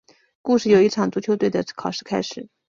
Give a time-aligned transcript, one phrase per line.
[0.41, 2.47] 故事由一场足球队的考试开始。